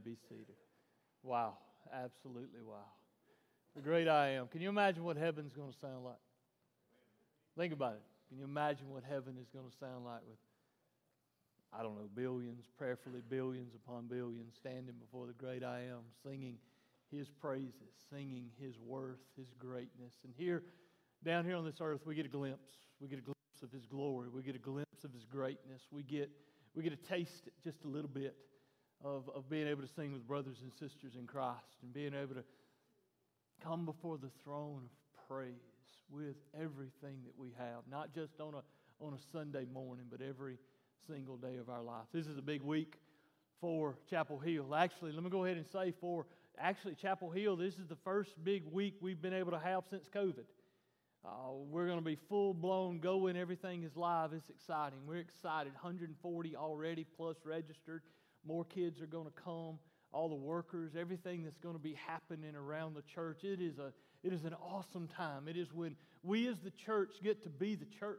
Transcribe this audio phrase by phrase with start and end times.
[0.00, 0.56] be seated.
[1.22, 1.58] Wow,
[1.92, 2.88] absolutely wow.
[3.76, 4.48] The great I am.
[4.48, 6.18] Can you imagine what heaven's going to sound like?
[7.56, 8.02] Think about it.
[8.28, 10.38] Can you imagine what heaven is going to sound like with,
[11.72, 16.56] I don't know, billions, prayerfully billions upon billions, standing before the great I am, singing
[17.10, 20.14] his praises, singing his worth, his greatness.
[20.24, 20.62] And here,
[21.24, 22.72] down here on this earth, we get a glimpse.
[23.00, 24.28] We get a glimpse of his glory.
[24.28, 25.82] We get a glimpse of his greatness.
[25.90, 26.30] We get,
[26.74, 28.36] we get a taste it just a little bit
[29.04, 32.34] of, of being able to sing with brothers and sisters in Christ and being able
[32.34, 32.44] to
[33.62, 35.54] come before the throne of praise
[36.10, 40.58] with everything that we have, not just on a, on a Sunday morning, but every
[41.06, 42.06] single day of our life.
[42.12, 42.94] This is a big week
[43.60, 44.74] for Chapel Hill.
[44.74, 46.26] Actually, let me go ahead and say for
[46.58, 50.08] actually Chapel Hill, this is the first big week we've been able to have since
[50.14, 50.44] COVID.
[51.24, 53.36] Uh, we're going to be full blown going.
[53.36, 54.32] Everything is live.
[54.32, 55.00] It's exciting.
[55.06, 55.72] We're excited.
[55.74, 58.02] 140 already plus registered.
[58.46, 59.78] More kids are going to come.
[60.12, 63.44] All the workers, everything that's going to be happening around the church.
[63.44, 63.92] It is, a,
[64.24, 65.46] it is an awesome time.
[65.46, 68.18] It is when we as the church get to be the church.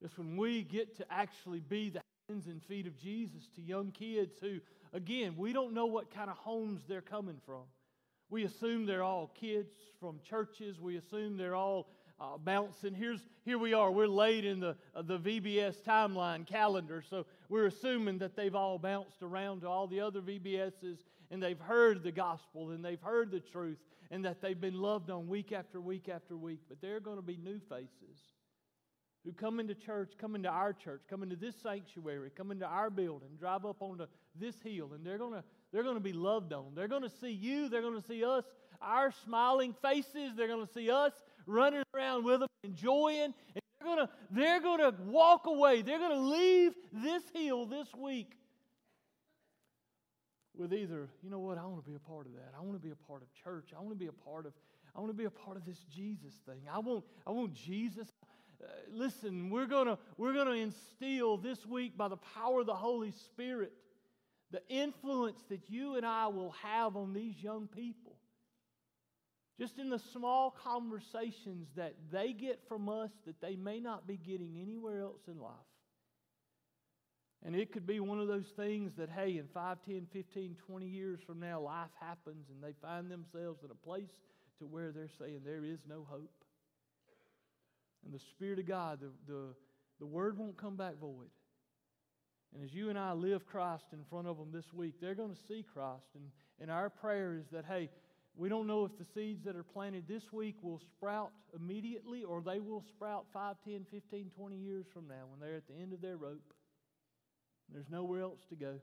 [0.00, 3.92] It's when we get to actually be the hands and feet of Jesus to young
[3.92, 4.58] kids who,
[4.92, 7.62] again, we don't know what kind of homes they're coming from.
[8.28, 10.80] We assume they're all kids from churches.
[10.80, 11.88] We assume they're all
[12.22, 12.94] uh, bouncing.
[12.94, 13.90] Here's, here we are.
[13.90, 18.78] We're late in the, uh, the VBS timeline calendar, so we're assuming that they've all
[18.78, 20.98] bounced around to all the other VBSs
[21.30, 23.78] and they've heard the gospel and they've heard the truth
[24.10, 26.60] and that they've been loved on week after week after week.
[26.68, 28.20] But there are going to be new faces
[29.24, 32.90] who come into church, come into our church, come into this sanctuary, come into our
[32.90, 34.06] building, drive up onto
[34.38, 36.74] this hill, and they're going to they're going to be loved on.
[36.74, 37.70] They're going to see you.
[37.70, 38.44] They're going to see us,
[38.82, 40.34] our smiling faces.
[40.36, 41.12] They're going to see us
[41.46, 43.34] running around with them, enjoying.
[43.54, 45.82] And they're going to, they're to walk away.
[45.82, 48.32] They're going to leave this hill this week
[50.56, 52.52] with either, you know what, I want to be a part of that.
[52.56, 53.70] I want to be a part of church.
[53.76, 54.52] I want to be a part of,
[54.94, 56.60] I want to be a part of this Jesus thing.
[56.72, 58.08] I want, I want Jesus.
[58.62, 63.10] Uh, listen, we're gonna we're gonna instill this week by the power of the Holy
[63.10, 63.72] Spirit
[64.52, 68.01] the influence that you and I will have on these young people.
[69.58, 74.16] Just in the small conversations that they get from us that they may not be
[74.16, 75.52] getting anywhere else in life.
[77.44, 80.86] And it could be one of those things that, hey, in 5, 10, 15, 20
[80.86, 84.10] years from now, life happens and they find themselves in a place
[84.58, 86.44] to where they're saying there is no hope.
[88.04, 89.42] And the Spirit of God, the, the,
[89.98, 91.30] the Word won't come back void.
[92.54, 95.34] And as you and I live Christ in front of them this week, they're going
[95.34, 96.06] to see Christ.
[96.14, 96.24] And,
[96.60, 97.90] and our prayer is that, hey,
[98.34, 102.40] we don't know if the seeds that are planted this week will sprout immediately or
[102.40, 105.92] they will sprout 5, 10, 15, 20 years from now when they're at the end
[105.92, 106.54] of their rope.
[107.72, 108.80] There's nowhere else to go.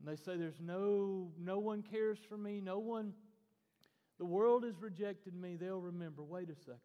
[0.00, 3.14] And they say, There's no, no one cares for me, no one,
[4.18, 5.56] the world has rejected me.
[5.56, 6.80] They'll remember, wait a second.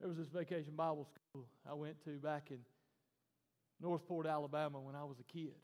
[0.00, 2.58] There was this vacation Bible school I went to back in
[3.80, 5.54] Northport, Alabama when I was a kid.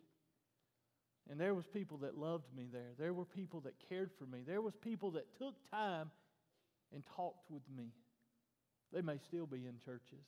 [1.31, 2.91] And there was people that loved me there.
[2.99, 4.41] There were people that cared for me.
[4.45, 6.11] There was people that took time
[6.93, 7.93] and talked with me.
[8.93, 10.27] They may still be in churches.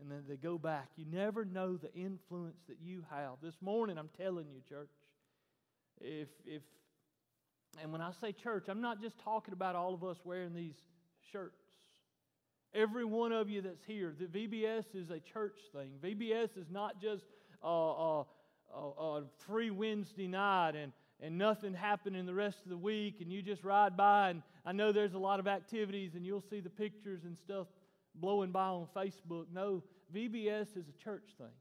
[0.00, 0.88] And then they go back.
[0.96, 3.34] You never know the influence that you have.
[3.42, 4.90] This morning, I'm telling you, church,
[6.00, 6.62] if, if,
[7.82, 10.76] and when I say church, I'm not just talking about all of us wearing these
[11.32, 11.60] shirts.
[12.72, 15.90] Every one of you that's here, the VBS is a church thing.
[16.00, 17.24] VBS is not just
[17.62, 18.19] a, free
[20.00, 23.98] Wednesday night and, and nothing happening the rest of the week and you just ride
[23.98, 24.30] by.
[24.30, 27.66] And I know there's a lot of activities and you'll see the pictures and stuff
[28.14, 29.44] blowing by on Facebook.
[29.52, 29.82] No,
[30.14, 31.52] VBS is a church thing.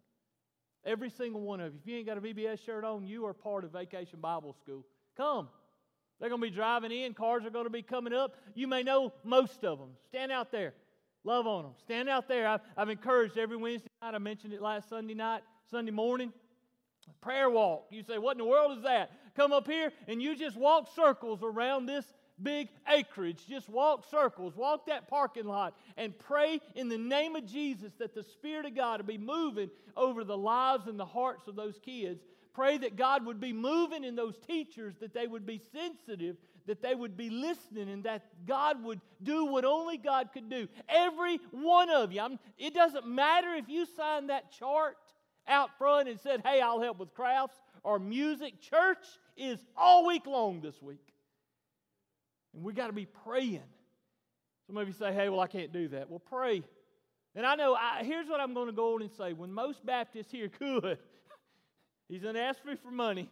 [0.85, 1.79] Every single one of you.
[1.83, 4.85] If you ain't got a VBS shirt on, you are part of Vacation Bible School.
[5.17, 5.49] Come.
[6.21, 8.37] They're going to be driving in, cars are going to be coming up.
[8.55, 9.89] You may know most of them.
[10.07, 10.73] Stand out there.
[11.25, 11.73] Love on them.
[11.83, 12.47] Stand out there.
[12.47, 14.15] I've, I've encouraged every Wednesday night.
[14.15, 16.31] I mentioned it last Sunday night, Sunday morning.
[17.21, 17.87] Prayer walk.
[17.89, 19.11] You say, What in the world is that?
[19.35, 22.05] Come up here and you just walk circles around this
[22.41, 23.45] big acreage.
[23.47, 28.15] Just walk circles, walk that parking lot, and pray in the name of Jesus that
[28.15, 31.79] the Spirit of God will be moving over the lives and the hearts of those
[31.83, 32.21] kids.
[32.53, 36.35] Pray that God would be moving in those teachers, that they would be sensitive
[36.69, 40.67] that they would be listening and that God would do what only God could do.
[40.87, 42.21] Every one of you.
[42.21, 44.97] I'm, it doesn't matter if you sign that chart
[45.49, 48.61] out front and said, hey, I'll help with crafts or music.
[48.61, 49.05] Church
[49.35, 51.13] is all week long this week.
[52.53, 53.63] And we got to be praying.
[54.67, 56.09] Some of you say, hey, well, I can't do that.
[56.09, 56.63] Well, pray.
[57.35, 59.33] And I know, I, hear's what I'm going to go on and say.
[59.33, 60.97] When most Baptists here could,
[62.07, 63.29] he's going to ask me for money.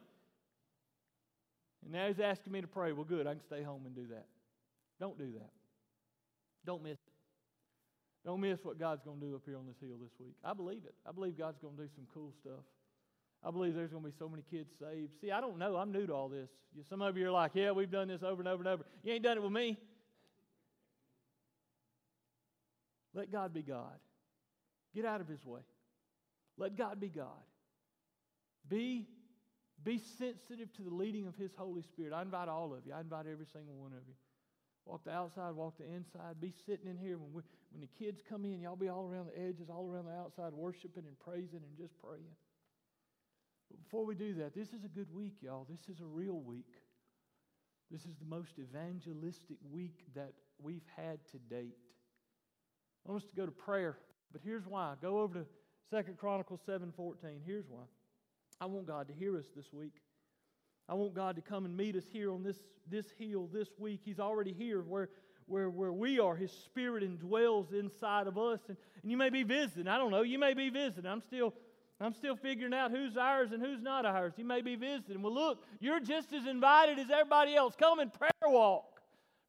[1.84, 2.92] And now he's asking me to pray.
[2.92, 4.26] Well, good, I can stay home and do that.
[5.00, 5.52] Don't do that.
[6.66, 6.98] Don't miss.
[8.28, 10.36] Don't miss what God's going to do up here on this hill this week.
[10.44, 10.94] I believe it.
[11.08, 12.60] I believe God's going to do some cool stuff.
[13.42, 15.12] I believe there's going to be so many kids saved.
[15.22, 15.78] See, I don't know.
[15.78, 16.50] I'm new to all this.
[16.90, 18.84] Some of you are like, yeah, we've done this over and over and over.
[19.02, 19.78] You ain't done it with me.
[23.14, 23.96] Let God be God.
[24.94, 25.62] Get out of his way.
[26.58, 27.28] Let God be God.
[28.68, 29.08] Be,
[29.86, 32.12] be sensitive to the leading of his Holy Spirit.
[32.12, 32.92] I invite all of you.
[32.94, 34.16] I invite every single one of you.
[34.88, 36.40] Walk the outside, walk the inside.
[36.40, 37.42] Be sitting in here when, we,
[37.72, 38.62] when the kids come in.
[38.62, 41.92] Y'all be all around the edges, all around the outside, worshiping and praising and just
[42.02, 42.32] praying.
[43.70, 45.68] But before we do that, this is a good week, y'all.
[45.70, 46.72] This is a real week.
[47.92, 50.32] This is the most evangelistic week that
[50.62, 51.76] we've had to date.
[53.06, 53.98] I want us to go to prayer,
[54.32, 54.94] but here's why.
[55.02, 55.46] Go over to
[55.90, 57.42] Second Chronicles 7:14.
[57.46, 57.84] Here's why.
[58.60, 60.02] I want God to hear us this week.
[60.90, 62.58] I want God to come and meet us here on this,
[62.90, 64.02] this hill this week.
[64.04, 65.10] He's already here where,
[65.46, 66.36] where, where we are.
[66.36, 68.60] His Spirit indwells inside of us.
[68.68, 69.88] And, and you may be visiting.
[69.88, 70.22] I don't know.
[70.22, 71.06] You may be visiting.
[71.06, 71.54] I'm still
[72.00, 74.34] I'm still figuring out who's ours and who's not ours.
[74.38, 75.22] You may be visiting.
[75.22, 77.76] Well, look, you're just as invited as everybody else.
[77.76, 79.02] Come and prayer walk.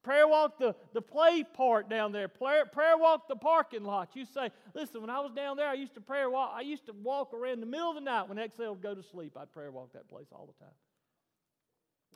[0.03, 2.29] Prayer walk the, the play part down there.
[2.29, 4.11] Prayer, prayer walk the parking lot.
[4.15, 6.53] You say, listen, when I was down there, I used to prayer walk.
[6.55, 9.03] I used to walk around the middle of the night when Excel would go to
[9.03, 9.37] sleep.
[9.39, 10.73] I'd prayer walk that place all the time.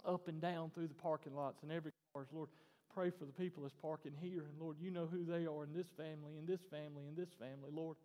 [0.05, 2.27] Up and down through the parking lots and every cars.
[2.33, 2.49] Lord,
[2.95, 4.45] pray for the people that's parking here.
[4.51, 7.31] And Lord, you know who they are in this family, in this family, in this
[7.39, 7.97] family, Lord.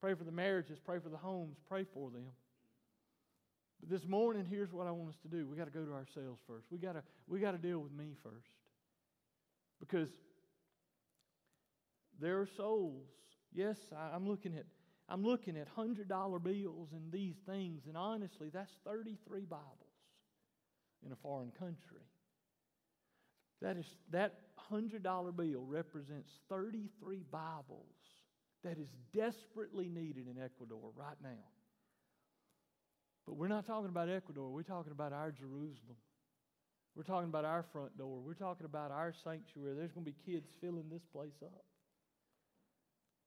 [0.00, 2.30] Pray for the marriages, pray for the homes, pray for them.
[3.80, 5.46] But this morning, here's what I want us to do.
[5.46, 6.66] We got to go to ourselves first.
[6.70, 8.48] We got to we got to deal with me first.
[9.80, 10.08] Because
[12.20, 13.06] there are souls.
[13.52, 14.64] Yes, I, I'm looking at
[15.08, 19.87] I'm looking at hundred dollar bills and these things, and honestly, that's 33 Bibles
[21.04, 22.04] in a foreign country.
[23.60, 27.86] That is that hundred dollar bill represents 33 Bibles
[28.64, 31.46] that is desperately needed in Ecuador right now.
[33.26, 35.96] But we're not talking about Ecuador, we're talking about our Jerusalem.
[36.96, 38.20] We're talking about our front door.
[38.20, 39.76] We're talking about our sanctuary.
[39.76, 41.64] There's going to be kids filling this place up.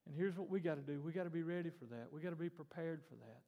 [0.06, 2.08] And here's what we got to do we got to be ready for that.
[2.12, 3.42] We got to be prepared for that.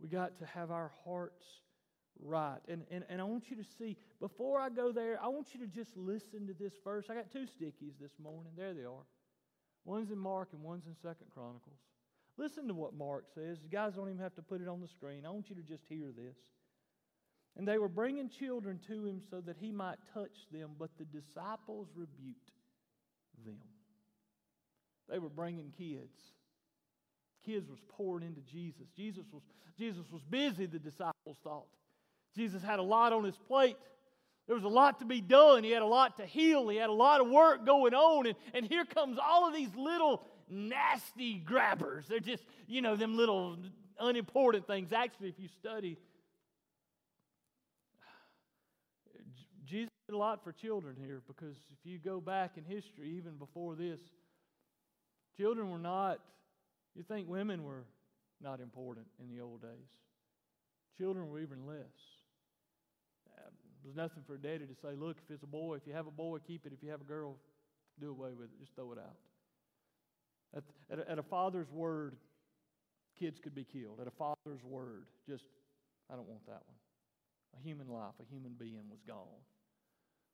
[0.00, 1.44] We got to have our hearts
[2.20, 2.58] right.
[2.68, 5.60] And, and, and I want you to see, before I go there, I want you
[5.60, 7.06] to just listen to this verse.
[7.10, 8.52] I got two stickies this morning.
[8.56, 9.06] There they are.
[9.84, 11.78] One's in Mark and one's in Second Chronicles.
[12.38, 13.58] Listen to what Mark says.
[13.62, 15.26] You guys don't even have to put it on the screen.
[15.26, 16.36] I want you to just hear this.
[17.56, 21.04] And they were bringing children to him so that he might touch them, but the
[21.04, 22.52] disciples rebuked
[23.44, 23.58] them.
[25.10, 26.16] They were bringing kids.
[27.44, 28.88] Kids was pouring into Jesus.
[28.96, 29.42] Jesus was,
[29.76, 31.66] Jesus was busy, the disciples thought.
[32.36, 33.76] Jesus had a lot on his plate.
[34.46, 35.64] There was a lot to be done.
[35.64, 36.68] He had a lot to heal.
[36.68, 38.26] He had a lot of work going on.
[38.26, 42.06] And, and here comes all of these little nasty grabbers.
[42.08, 43.56] They're just, you know, them little
[44.00, 44.92] unimportant things.
[44.92, 45.96] Actually, if you study,
[49.64, 53.36] Jesus did a lot for children here because if you go back in history, even
[53.36, 54.00] before this,
[55.36, 56.18] children were not,
[56.96, 57.84] you think women were
[58.42, 59.70] not important in the old days.
[60.98, 62.21] Children were even less.
[63.84, 66.06] There's nothing for a daddy to say, look, if it's a boy, if you have
[66.06, 66.72] a boy, keep it.
[66.72, 67.36] If you have a girl,
[68.00, 68.60] do away with it.
[68.60, 69.16] Just throw it out.
[70.56, 72.16] At, at, a, at a father's word,
[73.18, 73.98] kids could be killed.
[74.00, 75.44] At a father's word, just,
[76.10, 76.78] I don't want that one.
[77.58, 79.42] A human life, a human being was gone.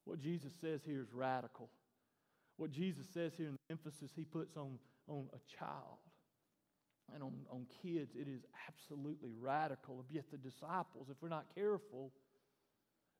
[0.04, 1.68] What Jesus says here is radical.
[2.56, 4.78] What Jesus says here, in the emphasis he puts on,
[5.08, 5.98] on a child
[7.14, 10.04] and on, on kids, it is absolutely radical.
[10.10, 12.12] Yet the disciples, if we're not careful,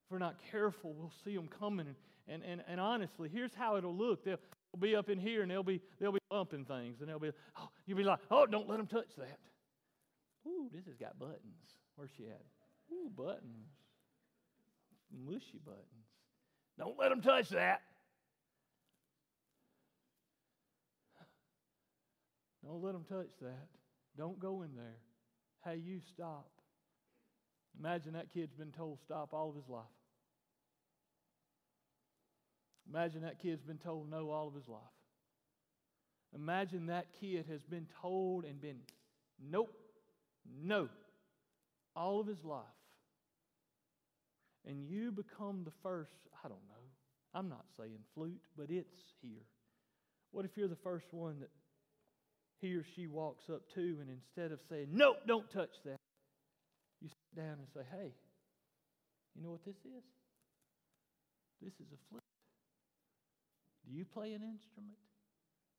[0.09, 1.95] if we're not careful, we'll see them coming.
[2.29, 4.25] And, and, and, honestly, here's how it'll look.
[4.25, 4.39] They'll,
[4.73, 7.01] they'll be up in here and they'll be, they'll be bumping things.
[7.01, 9.39] And they'll be, oh, you'll be like, oh, don't let them touch that.
[10.47, 11.37] Ooh, this has got buttons.
[11.97, 12.41] Where's she at?
[12.91, 13.69] Ooh, buttons.
[15.27, 15.85] Mushy buttons.
[16.79, 17.83] Don't let them touch that.
[22.65, 23.69] Don't let them touch that.
[24.17, 24.97] Don't go in there.
[25.65, 26.49] Hey, you stop.
[27.79, 29.85] Imagine that kid's been told stop all of his life.
[32.93, 34.81] Imagine that kid's been told no all of his life.
[36.35, 38.79] Imagine that kid has been told and been
[39.51, 39.73] nope,
[40.63, 40.89] no,
[41.97, 42.63] all of his life.
[44.67, 46.11] And you become the first,
[46.45, 46.85] I don't know,
[47.35, 49.47] I'm not saying flute, but it's here.
[50.31, 51.51] What if you're the first one that
[52.61, 55.97] he or she walks up to, and instead of saying, Nope, don't touch that,
[57.01, 58.13] you sit down and say, Hey,
[59.35, 60.05] You know what this is?
[61.63, 62.18] This is a flute.
[63.89, 64.99] Do you play an instrument?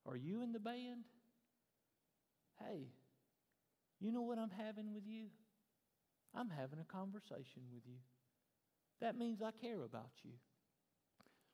[0.07, 1.05] Are you in the band?
[2.59, 2.87] Hey,
[3.99, 5.27] you know what I'm having with you?
[6.35, 7.97] I'm having a conversation with you.
[9.01, 10.31] That means I care about you.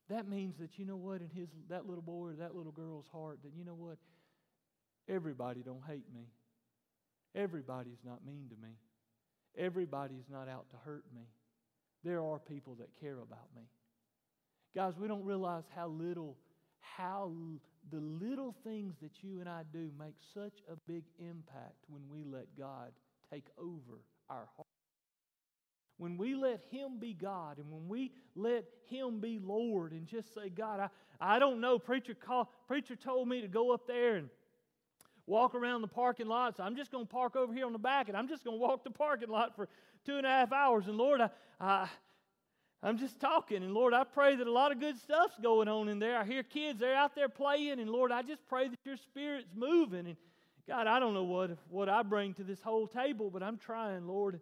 [0.10, 3.08] That means that you know what in his that little boy or that little girl's
[3.12, 3.98] heart that you know what
[5.10, 6.28] everybody don't hate me.
[7.36, 8.76] Everybody's not mean to me.
[9.58, 11.24] Everybody's not out to hurt me.
[12.04, 13.64] There are people that care about me.
[14.76, 16.38] Guys, we don't realize how little
[16.98, 17.32] how
[17.92, 22.24] the little things that you and I do make such a big impact when we
[22.24, 22.92] let God
[23.32, 24.68] take over our heart.
[25.98, 30.34] When we let Him be God and when we let Him be Lord and just
[30.34, 30.90] say, God, I,
[31.36, 31.80] I don't know.
[31.80, 34.30] Preacher, call, preacher told me to go up there and
[35.26, 36.58] walk around the parking lot.
[36.58, 38.58] So I'm just going to park over here on the back and I'm just going
[38.58, 39.70] to walk the parking lot for
[40.06, 40.88] two and a half hours.
[40.88, 41.88] And Lord, I, I,
[42.86, 43.64] I'm just talking.
[43.64, 46.18] And Lord, I pray that a lot of good stuff's going on in there.
[46.18, 47.80] I hear kids, they're out there playing.
[47.80, 50.06] And Lord, I just pray that your spirit's moving.
[50.08, 50.16] And
[50.68, 54.08] God, I don't know what, what I bring to this whole table, but I'm trying,
[54.08, 54.40] Lord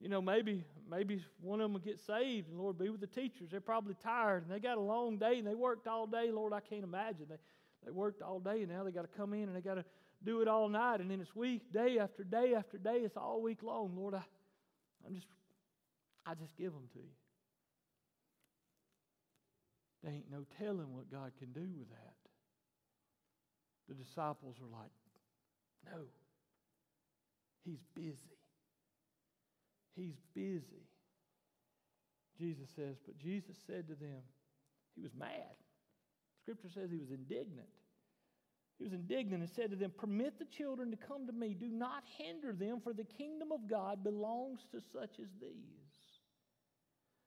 [0.00, 3.06] you know, maybe maybe one of them will get saved, and Lord, be with the
[3.06, 3.50] teachers.
[3.50, 6.30] They're probably tired, and they got a long day, and they worked all day.
[6.30, 7.26] Lord, I can't imagine.
[7.28, 7.36] They,
[7.84, 9.84] they worked all day, and now they got to come in, and they got to
[10.24, 12.98] do it all night, and then it's week, day after day after day.
[12.98, 13.92] It's all week long.
[13.96, 14.22] Lord, I,
[15.06, 15.26] I'm just,
[16.24, 17.27] I just give them to you.
[20.02, 22.14] There ain't no telling what God can do with that.
[23.88, 24.90] The disciples are like,
[25.84, 26.02] no,
[27.64, 28.38] he's busy.
[29.96, 30.86] He's busy.
[32.38, 34.22] Jesus says, but Jesus said to them,
[34.94, 35.56] he was mad.
[36.42, 37.68] Scripture says he was indignant.
[38.78, 41.52] He was indignant and said to them, Permit the children to come to me.
[41.52, 45.88] Do not hinder them, for the kingdom of God belongs to such as these.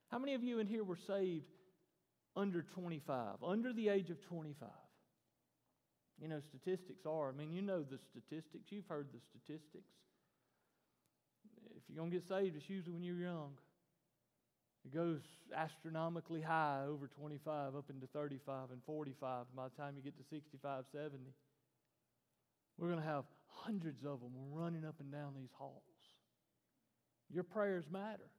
[0.10, 1.46] How many of you in here were saved
[2.36, 4.70] under 25, under the age of 25?
[6.22, 8.70] You know, statistics are, I mean, you know the statistics.
[8.70, 9.90] You've heard the statistics.
[11.76, 13.54] If you're going to get saved, it's usually when you're young.
[14.86, 15.20] It goes
[15.56, 19.46] astronomically high over 25, up into 35 and 45.
[19.56, 21.18] By the time you get to 65, 70,
[22.78, 25.82] we're going to have hundreds of them running up and down these halls.
[27.32, 28.30] Your prayers matter,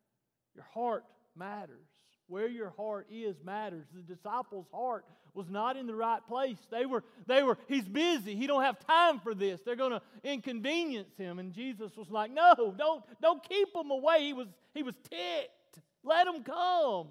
[0.54, 1.04] your heart
[1.36, 1.88] matters.
[2.32, 3.84] Where your heart is matters.
[3.94, 6.56] The disciples' heart was not in the right place.
[6.70, 8.34] They were, they were, he's busy.
[8.34, 9.60] He don't have time for this.
[9.60, 11.38] They're going to inconvenience him.
[11.38, 14.20] And Jesus was like, no, don't, don't keep him away.
[14.20, 15.84] He was, he was ticked.
[16.02, 17.08] Let him come.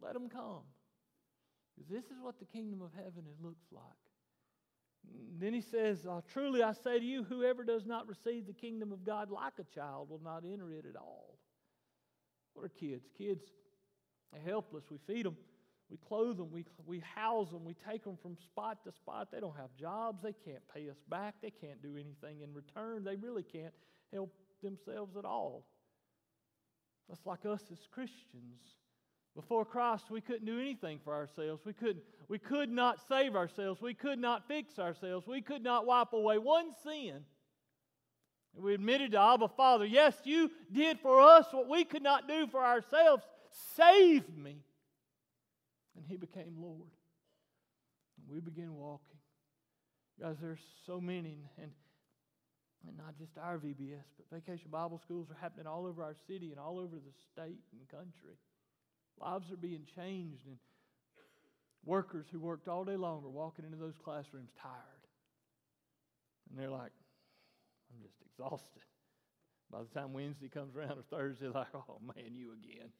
[0.00, 0.62] Let him come.
[1.90, 3.82] This is what the kingdom of heaven looks like.
[5.38, 8.92] Then he says, uh, Truly I say to you, whoever does not receive the kingdom
[8.92, 11.35] of God like a child will not enter it at all.
[12.56, 13.04] What are kids?
[13.16, 13.44] Kids
[14.32, 14.84] are helpless.
[14.90, 15.36] We feed them,
[15.90, 19.28] we clothe them, we, we house them, we take them from spot to spot.
[19.30, 20.22] They don't have jobs.
[20.22, 21.34] They can't pay us back.
[21.42, 23.04] They can't do anything in return.
[23.04, 23.74] They really can't
[24.12, 24.32] help
[24.62, 25.66] themselves at all.
[27.08, 28.62] That's like us as Christians.
[29.36, 31.60] Before Christ, we couldn't do anything for ourselves.
[31.66, 33.82] We, couldn't, we could not save ourselves.
[33.82, 35.26] We could not fix ourselves.
[35.26, 37.20] We could not wipe away one sin.
[38.58, 42.46] We admitted to Abba Father, Yes, you did for us what we could not do
[42.46, 43.22] for ourselves.
[43.76, 44.56] Save me.
[45.96, 46.90] And He became Lord.
[48.18, 49.18] And we began walking.
[50.20, 51.70] Guys, there's so many, and,
[52.86, 56.50] and not just our VBS, but vacation Bible schools are happening all over our city
[56.50, 58.38] and all over the state and country.
[59.20, 60.56] Lives are being changed, and
[61.84, 64.72] workers who worked all day long are walking into those classrooms tired.
[66.50, 66.92] And they're like,
[67.90, 68.82] I'm just exhausted.
[69.70, 72.90] By the time Wednesday comes around or Thursday, like, oh man, you again.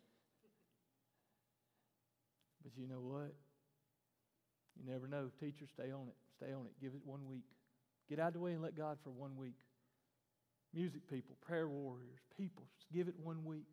[2.62, 3.34] But you know what?
[4.76, 5.30] You never know.
[5.38, 6.16] Teachers, stay on it.
[6.36, 6.72] Stay on it.
[6.80, 7.44] Give it one week.
[8.08, 9.56] Get out of the way and let God for one week.
[10.74, 13.66] Music people, prayer warriors, people, just give it one week.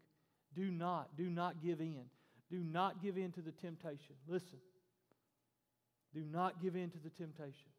[0.56, 2.06] Do not, do not give in.
[2.50, 4.16] Do not give in to the temptation.
[4.28, 4.60] Listen.
[6.14, 7.72] Do not give in to the temptation.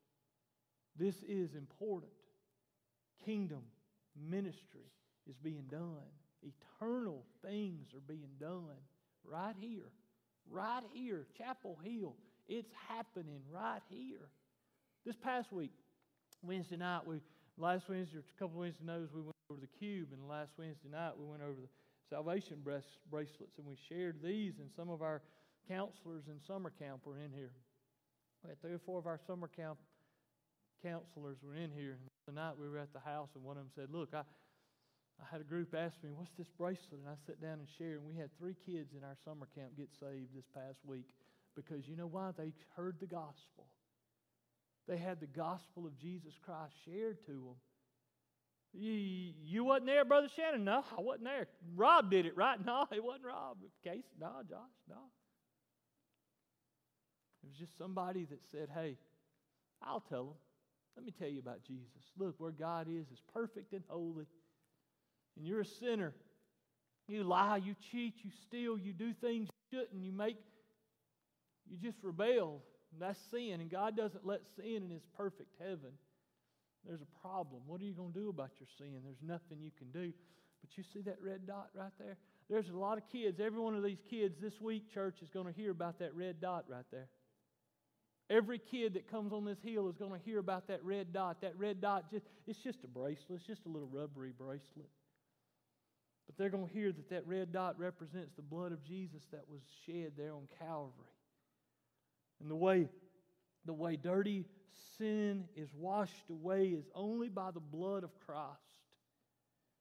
[0.98, 2.12] This is important
[3.25, 3.62] kingdom
[4.28, 4.90] ministry
[5.28, 6.11] is being done.
[6.42, 8.76] Eternal things are being done
[9.25, 9.90] right here,
[10.50, 12.14] right here, Chapel Hill.
[12.47, 14.28] It's happening right here.
[15.06, 15.73] This past week,
[16.42, 17.21] Wednesday night, we
[17.56, 20.52] last Wednesday, or a couple of Wednesday nights, we went over the cube, and last
[20.59, 21.68] Wednesday night we went over the
[22.11, 25.23] salvation bracelets, and we shared these, and some of our
[25.68, 27.52] counselors in summer camp were in here.
[28.42, 29.78] We had three or four of our summer camp
[30.84, 31.98] counselors were in here.
[32.26, 34.20] The night we were at the house, and one of them said, Look, I,
[35.20, 37.00] I had a group ask me, What's this bracelet?
[37.00, 39.76] And I sat down and shared, and we had three kids in our summer camp
[39.76, 41.08] get saved this past week
[41.56, 42.30] because you know why?
[42.36, 43.66] They heard the gospel.
[44.86, 47.56] They had the gospel of Jesus Christ shared to them.
[48.74, 50.64] You, you wasn't there, Brother Shannon?
[50.64, 51.46] No, I wasn't there.
[51.76, 52.58] Rob did it, right?
[52.66, 53.58] No, it wasn't Rob.
[53.84, 54.04] Case?
[54.20, 54.96] No, Josh, no.
[57.42, 58.96] It was just somebody that said, Hey,
[59.82, 60.34] I'll tell them.
[60.96, 61.88] Let me tell you about Jesus.
[62.18, 64.26] Look, where God is is perfect and holy.
[65.36, 66.14] And you're a sinner.
[67.08, 70.36] You lie, you cheat, you steal, you do things you shouldn't, you make,
[71.68, 72.62] you just rebel.
[72.92, 73.60] And that's sin.
[73.60, 75.92] And God doesn't let sin in His perfect heaven.
[76.86, 77.62] There's a problem.
[77.66, 79.00] What are you going to do about your sin?
[79.04, 80.12] There's nothing you can do.
[80.60, 82.16] But you see that red dot right there?
[82.48, 83.40] There's a lot of kids.
[83.40, 86.40] Every one of these kids this week, church, is going to hear about that red
[86.40, 87.08] dot right there.
[88.30, 91.42] Every kid that comes on this hill is going to hear about that red dot.
[91.42, 93.38] That red dot, just, it's just a bracelet.
[93.38, 94.88] It's just a little rubbery bracelet.
[96.26, 99.44] But they're going to hear that that red dot represents the blood of Jesus that
[99.48, 100.92] was shed there on Calvary.
[102.40, 102.88] And the way,
[103.66, 104.46] the way dirty
[104.96, 108.58] sin is washed away is only by the blood of Christ.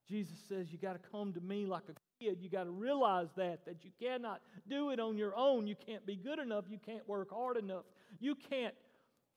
[0.07, 2.39] Jesus says, You got to come to me like a kid.
[2.41, 5.65] You got to realize that, that you cannot do it on your own.
[5.65, 6.65] You can't be good enough.
[6.69, 7.85] You can't work hard enough.
[8.19, 8.73] You can't,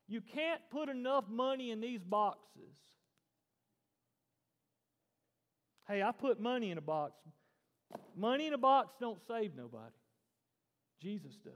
[0.09, 2.75] you can't put enough money in these boxes.
[5.89, 7.15] Hey, I put money in a box.
[8.17, 9.95] Money in a box don't save nobody.
[11.01, 11.53] Jesus does.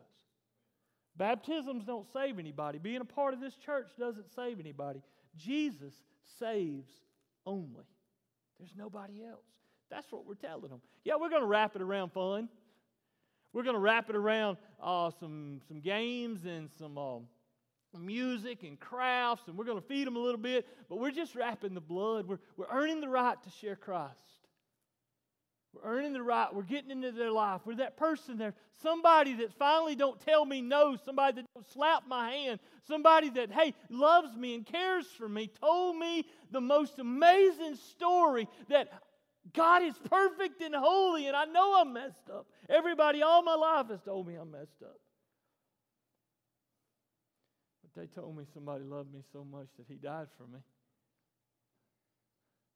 [1.17, 2.79] Baptisms don't save anybody.
[2.79, 5.03] Being a part of this church doesn't save anybody.
[5.37, 5.95] Jesus
[6.39, 6.91] saves
[7.45, 7.85] only.
[8.59, 9.45] There's nobody else.
[9.91, 10.81] That's what we're telling them.
[11.05, 12.49] Yeah, we're going to wrap it around fun.
[13.53, 17.19] We're going to wrap it around uh, some, some games and some uh,
[17.99, 21.35] music and crafts, and we're going to feed them a little bit, but we're just
[21.35, 22.29] wrapping the blood.
[22.29, 24.15] We're, we're earning the right to share Christ.
[25.73, 26.53] We're earning the right.
[26.53, 27.63] We're getting into their life.
[27.65, 28.55] We're that person there.
[28.83, 30.97] Somebody that finally don't tell me no.
[31.05, 32.61] Somebody that don't slap my hand.
[32.87, 35.49] Somebody that, hey, loves me and cares for me.
[35.61, 38.91] Told me the most amazing story that
[39.55, 42.47] God is perfect and holy, and I know I'm messed up.
[42.71, 45.01] Everybody all my life has told me I'm messed up.
[47.83, 50.61] But they told me somebody loved me so much that he died for me.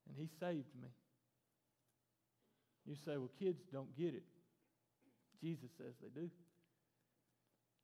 [0.09, 0.89] And he saved me.
[2.87, 4.25] You say, well, kids don't get it.
[5.41, 6.29] Jesus says they do.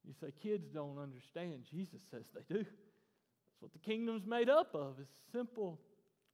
[0.04, 1.64] You say, kids don't understand.
[1.70, 2.64] Jesus says they do.
[2.64, 5.78] That's what the kingdom's made up of, is simple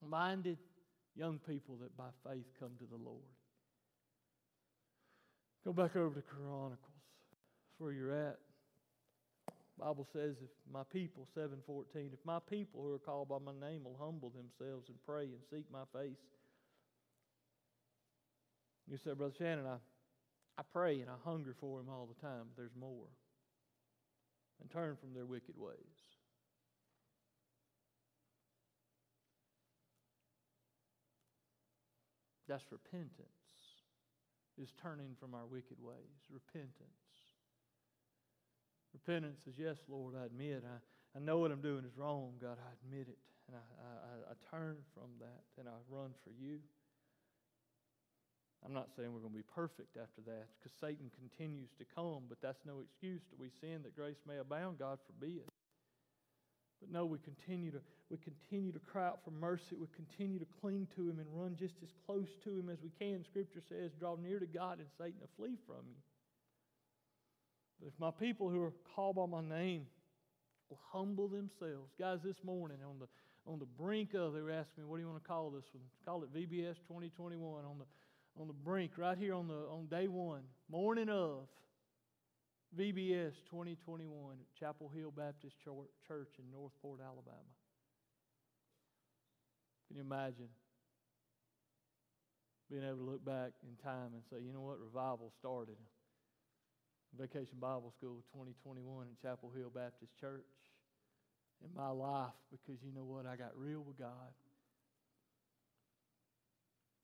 [0.03, 0.59] minded
[1.15, 3.23] young people that by faith come to the Lord.
[5.67, 6.79] Go back over to Chronicles.
[7.79, 8.39] Where you're at.
[9.79, 13.83] Bible says if my people, 714, if my people who are called by my name
[13.83, 16.23] will humble themselves and pray and seek my face.
[18.89, 19.77] You say, Brother Shannon, I,
[20.57, 23.11] I pray and I hunger for him all the time, but there's more.
[24.63, 25.75] And turn from their wicked ways.
[32.49, 33.36] That's repentance,
[34.61, 36.21] is turning from our wicked ways.
[36.31, 37.13] Repentance.
[38.93, 40.65] Repentance is, yes, Lord, I admit.
[40.65, 40.79] I,
[41.17, 42.57] I know what I'm doing is wrong, God.
[42.57, 43.19] I admit it.
[43.49, 46.59] And I, I, I turn from that and I run for you.
[48.65, 52.25] I'm not saying we're going to be perfect after that because Satan continues to come,
[52.29, 54.79] but that's no excuse to we sin that grace may abound.
[54.79, 55.47] God forbid.
[56.97, 59.77] No, we continue to we continue to cry out for mercy.
[59.79, 62.89] We continue to cling to Him and run just as close to Him as we
[62.99, 63.23] can.
[63.23, 66.01] Scripture says, "Draw near to God, and Satan will flee from you."
[67.79, 69.87] But if my people who are called by my name
[70.71, 73.09] will humble themselves, guys, this morning on the
[73.47, 75.69] on the brink of, they were asking me, "What do you want to call this
[75.75, 77.87] one?" Call it VBS 2021 on the
[78.41, 81.47] on the brink, right here on the on day one, morning of
[82.77, 87.55] VBS 2021 at Chapel Hill Baptist Church in Northport, Alabama.
[89.89, 90.49] Can you imagine
[92.71, 95.77] being able to look back in time and say, you know what, revival started?
[97.17, 100.45] Vacation Bible School 2021 at Chapel Hill Baptist Church
[101.65, 103.25] in my life because you know what?
[103.25, 104.35] I got real with God.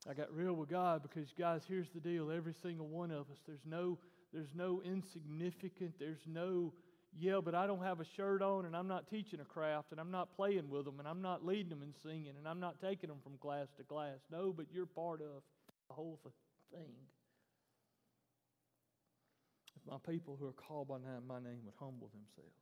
[0.09, 2.31] I got real with God because, guys, here's the deal.
[2.31, 3.99] Every single one of us, there's no,
[4.33, 6.73] there's no insignificant, there's no,
[7.19, 10.01] yeah, but I don't have a shirt on and I'm not teaching a craft and
[10.01, 12.81] I'm not playing with them and I'm not leading them and singing and I'm not
[12.81, 14.19] taking them from class to class.
[14.31, 15.43] No, but you're part of
[15.89, 16.19] the whole
[16.73, 16.95] thing.
[19.77, 22.57] If my people who are called by my name would humble themselves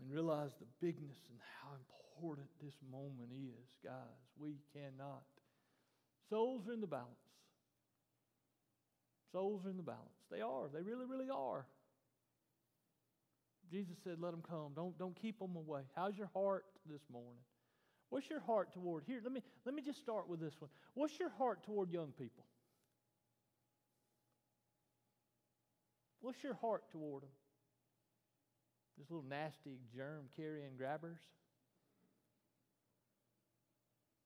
[0.00, 1.76] and realize the bigness and how
[2.16, 5.22] important this moment is, guys, we cannot
[6.30, 7.23] Souls are in the balance.
[9.34, 10.22] Souls are in the balance.
[10.30, 10.68] They are.
[10.72, 11.66] They really, really are.
[13.68, 14.70] Jesus said, let them come.
[14.76, 15.80] Don't, don't keep them away.
[15.96, 17.42] How's your heart this morning?
[18.10, 19.02] What's your heart toward?
[19.08, 20.70] Here, let me, let me just start with this one.
[20.94, 22.44] What's your heart toward young people?
[26.20, 27.30] What's your heart toward them?
[28.96, 31.18] These little nasty germ carrying grabbers?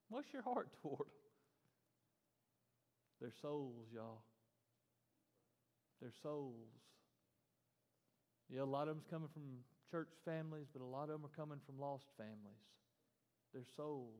[0.09, 1.07] What's your heart toward them?
[3.21, 4.21] Their souls, y'all.
[6.01, 6.79] Their souls.
[8.49, 9.43] Yeah, a lot of them's coming from
[9.91, 12.65] church families, but a lot of them are coming from lost families.
[13.53, 14.15] Their souls.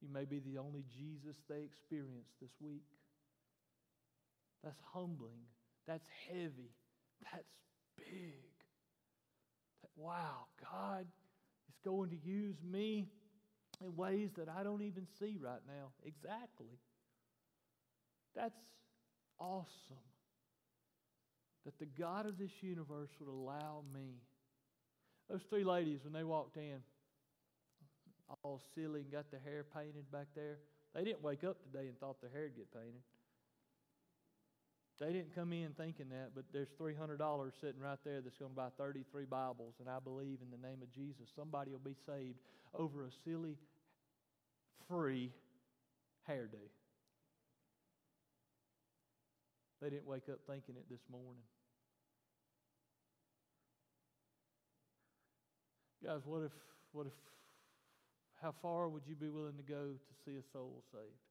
[0.00, 2.84] You may be the only Jesus they experience this week.
[4.64, 5.46] That's humbling.
[5.86, 6.72] That's heavy.
[7.32, 7.52] That's
[7.96, 8.50] big.
[9.82, 11.06] That, wow, God
[11.68, 13.08] is going to use me
[13.84, 15.92] in ways that I don't even see right now.
[16.04, 16.78] Exactly.
[18.34, 18.58] That's
[19.38, 19.96] awesome
[21.66, 24.22] that the God of this universe would allow me.
[25.28, 26.78] Those three ladies, when they walked in,
[28.42, 30.58] all silly and got their hair painted back there,
[30.94, 33.02] they didn't wake up today and thought their hair would get painted.
[34.98, 37.18] They didn't come in thinking that, but there's $300
[37.60, 40.80] sitting right there that's going to buy 33 Bibles, and I believe in the name
[40.80, 42.38] of Jesus, somebody will be saved
[42.74, 43.58] over a silly,
[44.88, 45.32] free
[46.30, 46.64] hairdo.
[49.82, 51.42] They didn't wake up thinking it this morning.
[56.04, 56.52] Guys, what if,
[56.92, 57.12] what if,
[58.42, 61.24] how far would you be willing to go to see a soul saved?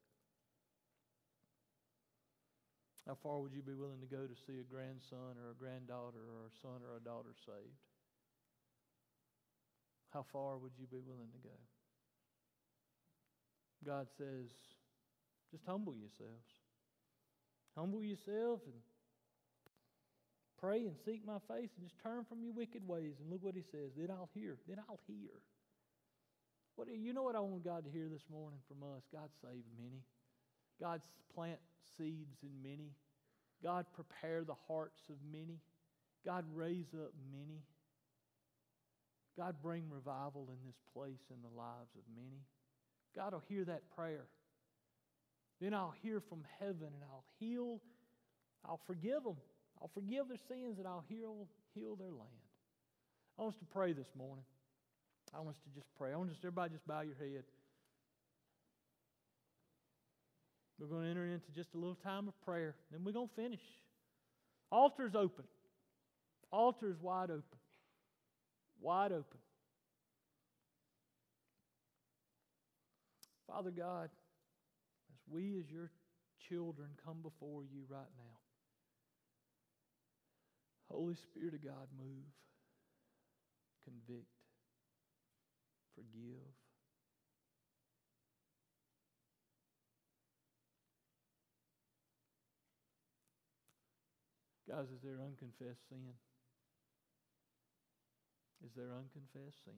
[3.07, 6.25] How far would you be willing to go to see a grandson or a granddaughter
[6.25, 7.77] or a son or a daughter saved?
[10.11, 11.55] How far would you be willing to go?
[13.85, 14.49] God says,
[15.51, 16.49] just humble yourselves.
[17.77, 18.81] Humble yourself and
[20.59, 23.15] Pray and seek my face and just turn from your wicked ways.
[23.19, 23.91] And look what he says.
[23.97, 24.57] Then I'll hear.
[24.67, 25.41] Then I'll hear.
[26.75, 29.03] What, you know what I want God to hear this morning from us?
[29.11, 30.03] God save many.
[30.79, 31.01] God
[31.33, 31.59] plant
[31.97, 32.91] seeds in many.
[33.63, 35.59] God prepare the hearts of many.
[36.25, 37.61] God raise up many.
[39.37, 42.41] God bring revival in this place in the lives of many.
[43.15, 44.25] God will hear that prayer.
[45.61, 47.79] Then I'll hear from heaven and I'll heal,
[48.65, 49.37] I'll forgive them.
[49.85, 52.41] I'll forgive their sins and I'll heal, heal their land.
[53.37, 54.43] I want us to pray this morning.
[55.31, 56.11] I want us to just pray.
[56.11, 57.43] I want us everybody just bow your head.
[60.79, 62.73] We're going to enter into just a little time of prayer.
[62.91, 63.61] Then we're going to finish.
[64.71, 65.45] Altar's open.
[66.51, 67.43] Altar's wide open.
[68.81, 69.39] Wide open.
[73.47, 74.09] Father God,
[75.13, 75.91] as we as your
[76.49, 78.44] children come before you right now,
[80.95, 82.23] Holy Spirit of God, move,
[83.83, 84.31] convict,
[85.93, 86.55] forgive.
[94.69, 96.15] Guys, is there unconfessed sin?
[98.65, 99.75] Is there unconfessed sin?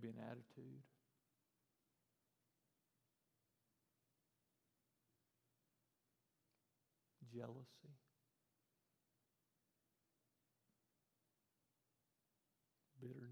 [0.00, 0.80] Maybe an attitude.
[7.32, 7.94] Jealousy.
[13.00, 13.30] Bitterness.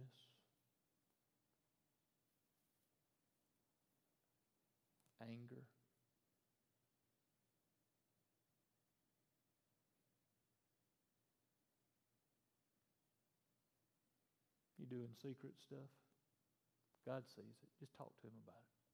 [5.20, 5.62] Anger.
[14.78, 16.07] You doing secret stuff?
[17.08, 17.72] God sees it.
[17.80, 18.87] Just talk to him about it.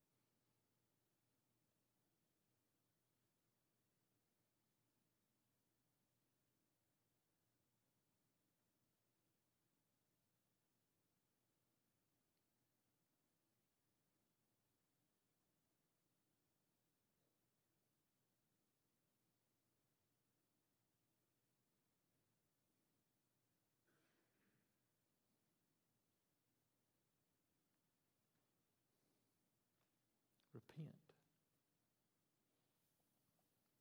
[30.68, 31.06] Repent.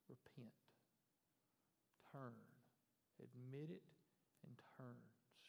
[0.10, 0.54] Repent.
[2.12, 2.36] Turn.
[3.22, 3.84] Admit it
[4.46, 5.00] and turn.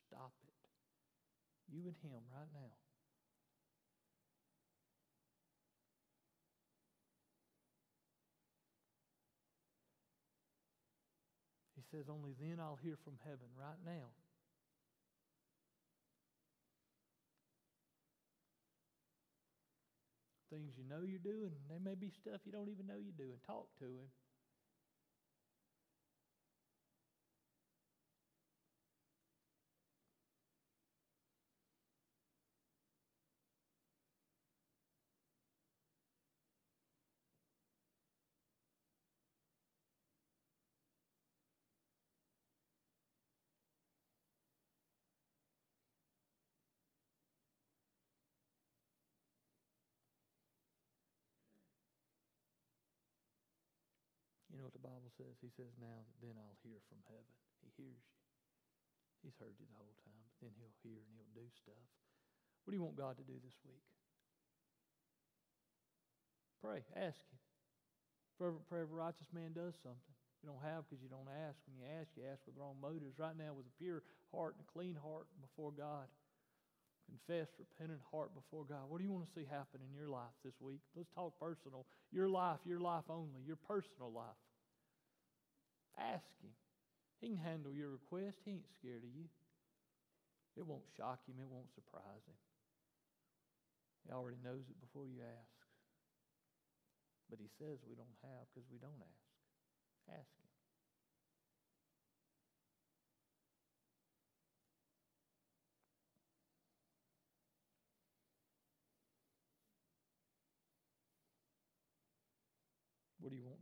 [0.06, 0.54] Stop it.
[1.72, 2.76] You and Him right now.
[11.74, 14.14] He says, Only then I'll hear from heaven, right now.
[20.54, 23.42] Things you know you're doing, there may be stuff you don't even know you're doing.
[23.44, 24.06] Talk to Him.
[54.64, 55.37] Know what the Bible says?
[55.44, 57.37] He says, Now then I'll hear from heaven.
[57.61, 58.16] He hears you.
[59.20, 61.85] He's heard you the whole time, but then he'll hear and he'll do stuff.
[62.64, 63.85] What do you want God to do this week?
[66.64, 66.81] Pray.
[66.96, 67.40] Ask him.
[68.40, 70.16] For every, for every righteous man does something.
[70.40, 71.61] You don't have because you don't ask.
[71.68, 73.20] When you ask, you ask with wrong motives.
[73.20, 74.00] Right now, with a pure
[74.33, 76.09] heart and a clean heart before God.
[77.05, 78.88] Confessed, repentant heart before God.
[78.88, 80.81] What do you want to see happen in your life this week?
[80.96, 81.85] Let's talk personal.
[82.12, 84.40] Your life, your life only, your personal life.
[85.98, 86.50] Ask Him.
[87.20, 88.42] He can handle your request.
[88.44, 89.30] He ain't scared of you.
[90.57, 92.38] It won't shock Him, it won't surprise Him.
[94.07, 95.57] He already knows it before you ask.
[97.30, 100.20] But He says we don't have because we don't ask.
[100.20, 100.43] Ask Him.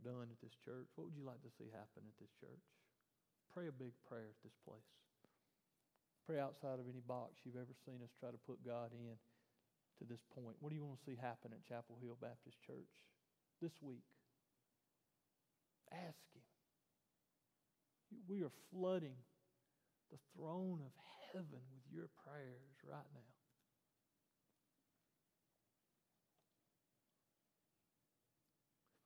[0.03, 0.91] Done at this church?
[0.99, 2.67] What would you like to see happen at this church?
[3.55, 4.91] Pray a big prayer at this place.
[6.27, 9.15] Pray outside of any box you've ever seen us try to put God in
[9.99, 10.59] to this point.
[10.59, 12.91] What do you want to see happen at Chapel Hill Baptist Church
[13.63, 14.07] this week?
[15.91, 16.43] Ask Him.
[18.27, 19.19] We are flooding
[20.11, 20.93] the throne of
[21.31, 23.42] heaven with your prayers right now.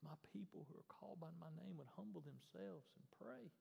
[0.08, 3.52] My people who are called by my name would humble themselves and pray.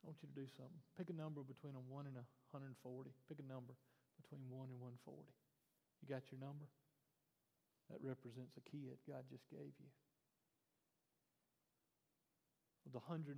[0.00, 0.80] I want you to do something.
[0.96, 2.24] Pick a number between a 1 and a
[2.56, 2.72] 140.
[3.28, 3.76] Pick a number
[4.16, 5.28] between 1 and 140.
[6.00, 6.64] You got your number?
[7.92, 9.90] That represents a kid God just gave you.
[12.92, 13.34] The 140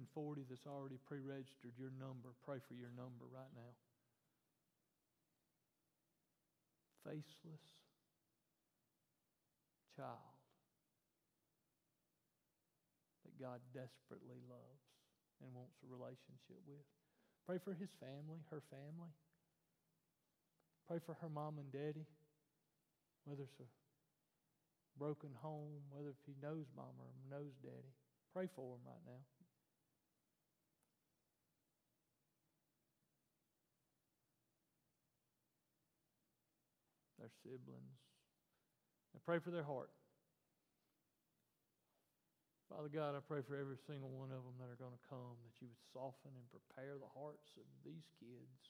[0.50, 3.72] that's already pre registered, your number, pray for your number right now.
[7.06, 7.64] Faceless
[9.94, 10.36] child
[13.24, 14.84] that God desperately loves
[15.40, 16.84] and wants a relationship with.
[17.46, 19.14] Pray for his family, her family.
[20.90, 22.04] Pray for her mom and daddy,
[23.24, 23.70] whether it's a
[24.98, 27.94] broken home, whether if he knows mom or knows daddy.
[28.32, 29.22] Pray for him right now.
[37.18, 38.00] Their siblings.
[39.14, 39.90] And pray for their heart.
[42.68, 45.38] Father God, I pray for every single one of them that are going to come,
[45.46, 48.60] that you would soften and prepare the hearts of these kids,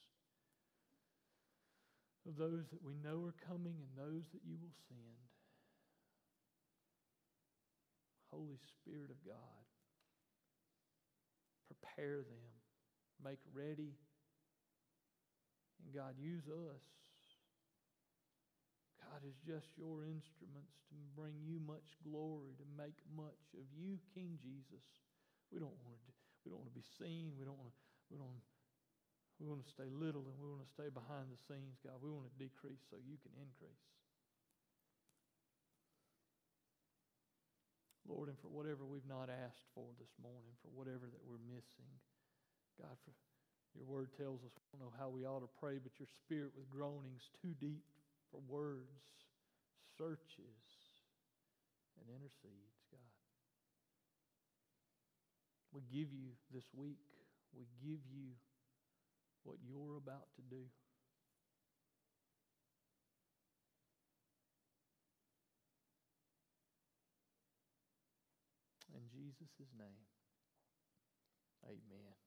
[2.23, 5.36] of those that we know are coming and those that you will send.
[8.37, 9.65] Holy Spirit of God.
[11.65, 12.45] Prepare them,
[13.25, 13.97] make ready.
[15.81, 16.85] And God, use us.
[19.01, 23.97] God is just your instruments to bring you much glory, to make much of you,
[24.13, 24.85] King Jesus.
[25.49, 26.13] We don't want to,
[26.45, 27.33] we don't want to be seen.
[27.41, 27.77] We don't want to,
[28.13, 28.41] we don't,
[29.41, 31.97] we want to stay little and we want to stay behind the scenes, God.
[32.05, 33.96] We want to decrease so you can increase.
[38.07, 41.91] Lord, and for whatever we've not asked for this morning, for whatever that we're missing,
[42.79, 43.11] God, for
[43.75, 46.55] your word tells us we don't know how we ought to pray, but your spirit
[46.55, 47.83] with groanings too deep
[48.31, 49.07] for words
[49.97, 50.61] searches
[51.97, 53.13] and intercedes, God.
[55.73, 57.01] We give you this week,
[57.57, 58.37] we give you
[59.43, 60.63] what you're about to do.
[68.93, 69.03] In
[69.35, 70.07] Jesus' name,
[71.65, 72.26] amen.